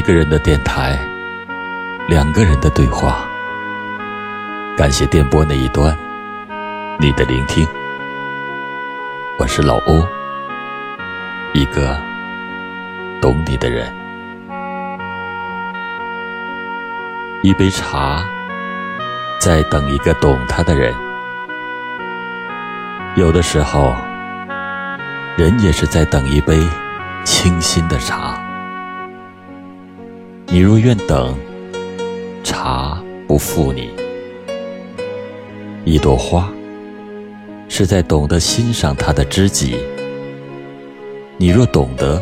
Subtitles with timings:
[0.00, 0.98] 一个人的电台，
[2.08, 3.28] 两个人的对话。
[4.74, 5.94] 感谢电波那一端
[6.98, 7.68] 你的聆听，
[9.38, 10.02] 我是老欧，
[11.52, 11.94] 一个
[13.20, 13.94] 懂你的人。
[17.42, 18.24] 一杯茶，
[19.38, 20.94] 在等一个懂它的人。
[23.16, 23.94] 有的时候，
[25.36, 26.66] 人也是在等一杯
[27.22, 28.39] 清新的茶。
[30.52, 31.32] 你若愿等，
[32.42, 33.88] 茶不负你。
[35.84, 36.52] 一朵花，
[37.68, 39.76] 是在懂得欣赏它的知己。
[41.36, 42.20] 你若懂得，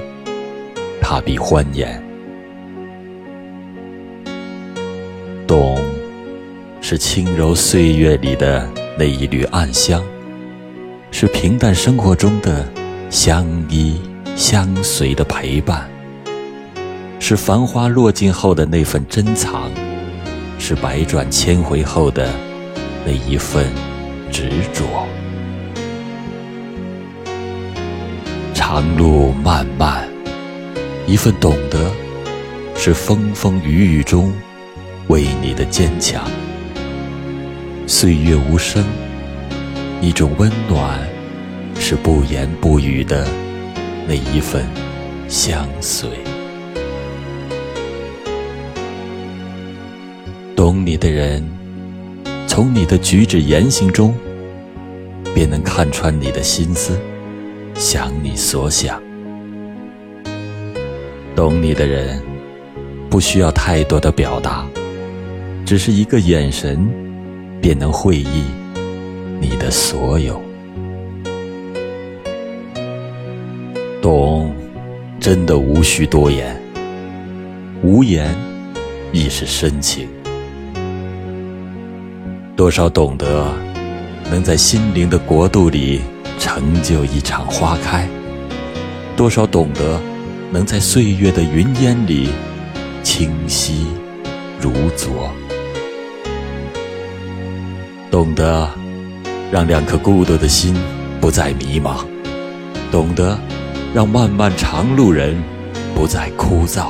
[1.01, 2.05] 它必欢颜。
[5.47, 5.79] 懂，
[6.83, 10.05] 是轻柔岁月里的那一缕暗香，
[11.11, 12.71] 是平淡生活中的
[13.09, 13.99] 相依
[14.37, 15.89] 相随的陪伴。
[17.29, 19.71] 是繁花落尽后的那份珍藏，
[20.59, 22.27] 是百转千回后的
[23.05, 23.67] 那一份
[24.33, 25.07] 执着。
[28.55, 30.09] 长路漫漫，
[31.07, 31.93] 一份懂得，
[32.75, 34.33] 是风风雨雨中
[35.09, 36.25] 为你的坚强。
[37.87, 38.83] 岁月无声，
[40.01, 40.99] 一种温暖，
[41.79, 43.29] 是不言不语的
[44.07, 44.65] 那一份
[45.29, 46.09] 相随。
[50.69, 51.43] 懂你的人，
[52.47, 54.15] 从你的举止言行中，
[55.35, 57.01] 便能看穿你的心思，
[57.75, 59.03] 想你所想。
[61.35, 62.21] 懂你的人，
[63.09, 64.67] 不需要太多的表达，
[65.65, 66.87] 只是一个眼神，
[67.63, 68.45] 便能会意
[69.41, 70.39] 你的所有。
[74.03, 74.55] 懂，
[75.19, 76.55] 真的无需多言，
[77.83, 78.37] 无言
[79.15, 80.07] 亦是深情。
[82.59, 83.55] 多少懂得，
[84.33, 86.01] 能在心灵的国度里
[86.41, 88.09] 成就一场花开；
[89.17, 90.01] 多少懂得，
[90.51, 92.31] 能在岁月的云烟里
[93.05, 93.87] 清晰
[94.61, 95.31] 如昨。
[98.11, 98.69] 懂得，
[99.53, 100.75] 让两颗孤独的心
[101.21, 101.99] 不再迷茫；
[102.91, 103.39] 懂得，
[103.95, 105.41] 让漫漫长路人
[105.95, 106.89] 不再枯燥。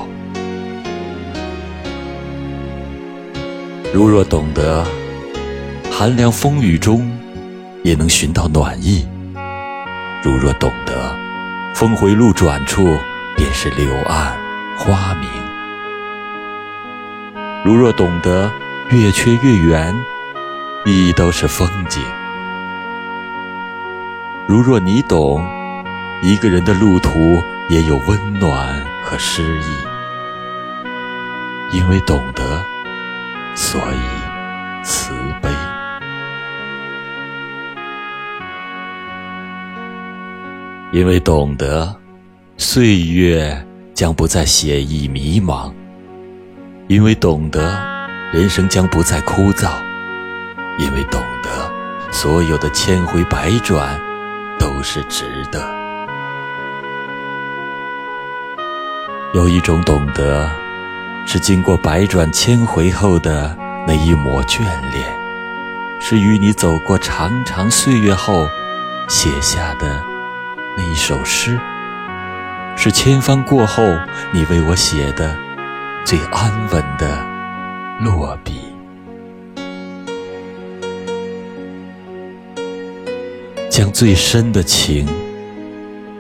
[3.92, 4.82] 如若懂得。
[5.98, 7.10] 寒凉风雨中，
[7.82, 9.04] 也能寻到暖意。
[10.22, 11.12] 如若懂得，
[11.74, 12.96] 峰回路转处
[13.36, 14.38] 便是柳暗
[14.78, 15.28] 花明。
[17.64, 18.48] 如若懂得，
[18.90, 19.92] 月缺月圆，
[20.86, 22.00] 亦都是风景。
[24.46, 25.44] 如若你懂，
[26.22, 29.66] 一个人的路途也有温暖和诗意。
[31.76, 32.62] 因为懂得，
[33.56, 35.50] 所以慈悲。
[40.98, 41.94] 因为懂得，
[42.56, 43.56] 岁月
[43.94, 45.72] 将不再写意迷茫；
[46.88, 47.80] 因为懂得，
[48.32, 49.70] 人生将不再枯燥；
[50.76, 51.70] 因为懂得，
[52.10, 53.96] 所有的千回百转
[54.58, 55.64] 都是值得。
[59.34, 60.50] 有一种懂得，
[61.28, 65.16] 是经过百转千回后的那一抹眷恋，
[66.00, 68.48] 是与你走过长长岁月后
[69.06, 70.17] 写下的。
[70.80, 71.58] 那一首诗，
[72.76, 73.82] 是千帆过后
[74.32, 75.36] 你为我写的
[76.04, 77.26] 最安稳的
[77.98, 78.60] 落笔。
[83.68, 85.08] 将最深的情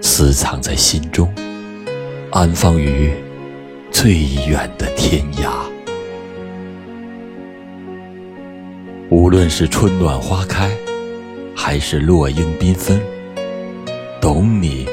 [0.00, 1.32] 私藏在心中，
[2.32, 3.14] 安放于
[3.92, 4.14] 最
[4.48, 5.52] 远的天涯。
[9.08, 10.68] 无论是春暖花开，
[11.54, 13.00] 还是落英缤纷。
[14.20, 14.88] 懂你，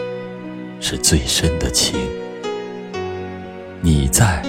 [0.80, 2.00] 是最深的情。
[3.82, 4.42] 你在，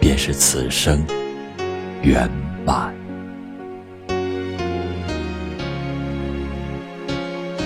[0.00, 1.04] 便是此生
[2.02, 2.30] 圆
[2.64, 2.94] 满。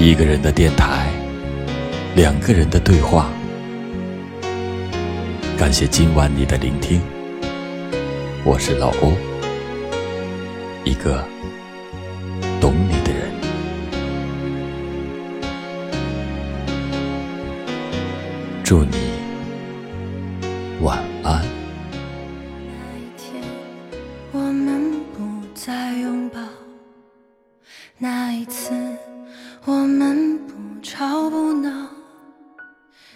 [0.01, 1.11] 一个人的电台，
[2.17, 3.29] 两个人的对话。
[5.59, 7.01] 感谢今晚你的聆听，
[8.45, 9.13] 我是老欧，
[10.85, 11.23] 一个
[12.61, 13.24] 懂你的人。
[18.75, 18.97] 祝你
[20.83, 21.45] 晚安。
[22.67, 23.41] 那一天，
[24.33, 26.41] 我们不再拥抱；
[27.97, 28.73] 那一次，
[29.65, 31.71] 我们不吵不闹，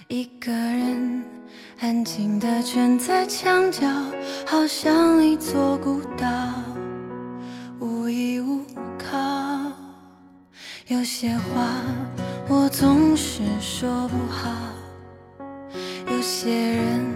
[0.07, 1.25] 一个人
[1.81, 2.39] 安静。
[2.39, 3.85] 紧地圈在墙角，
[4.47, 6.27] 好像一座孤岛，
[7.81, 8.63] 无依无
[8.97, 9.19] 靠。
[10.87, 11.83] 有些话
[12.49, 14.51] 我总是说不好，
[16.31, 17.07] 些人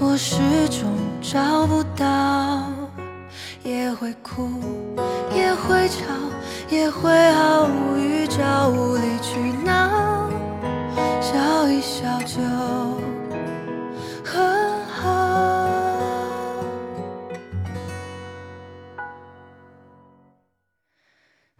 [0.00, 0.38] 我始
[0.70, 0.88] 终
[1.20, 2.72] 找不到，
[3.62, 4.48] 也会哭，
[5.36, 6.06] 也会吵，
[6.70, 10.30] 也会毫无预兆，无理取闹，
[11.20, 12.40] 笑一笑就
[14.24, 14.96] 很好。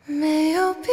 [0.06, 0.88] 没有比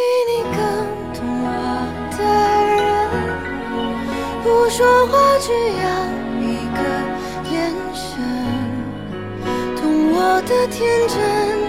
[10.46, 11.18] 的天真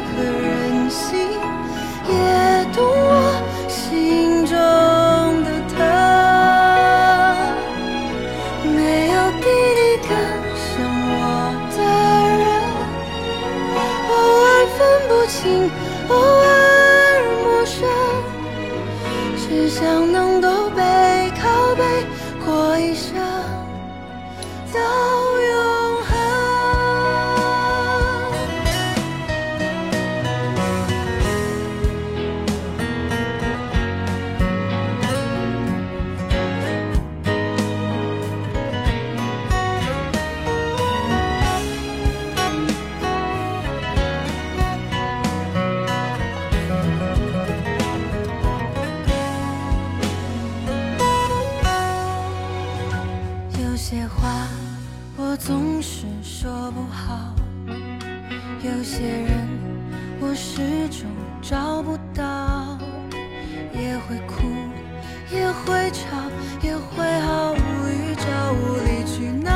[0.05, 1.19] 和任性，
[2.09, 2.13] 也
[2.75, 3.11] 懂我
[3.69, 4.55] 心中
[5.45, 5.77] 的疼。
[8.75, 8.79] 没
[9.09, 9.45] 有比
[9.79, 10.11] 你更
[10.61, 10.65] 像
[11.09, 11.19] 我
[11.75, 11.79] 的
[12.37, 12.45] 人，
[14.11, 14.13] 偶
[14.45, 14.47] 尔
[14.77, 14.79] 分
[15.09, 15.35] 不清，
[16.11, 16.53] 偶尔
[17.45, 17.79] 陌生，
[19.39, 19.81] 只想
[20.13, 20.79] 能够背
[21.41, 21.83] 靠背
[22.45, 23.17] 过一生，
[58.89, 59.49] 些人
[60.21, 61.11] 我始终
[61.43, 62.79] 找不到，
[63.75, 64.47] 也会哭，
[65.35, 66.05] 也会吵，
[66.63, 67.57] 也会毫无
[67.89, 69.51] 预兆，无理取闹，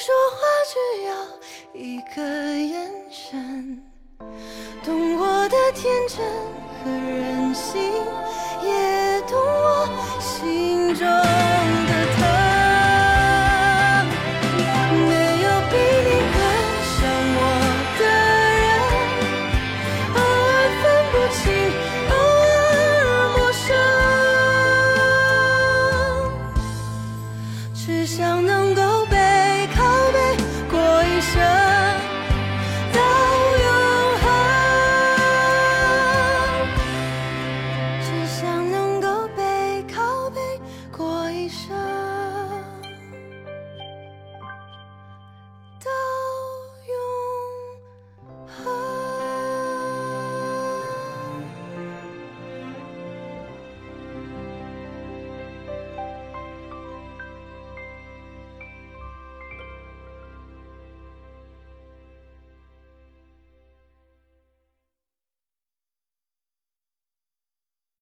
[0.00, 0.36] 说话
[0.66, 0.74] 只
[1.04, 1.10] 要
[1.72, 3.82] 一个眼神，
[4.84, 6.18] 懂我的天真
[6.82, 7.80] 和任性，
[8.62, 9.88] 也懂我
[10.20, 11.06] 心中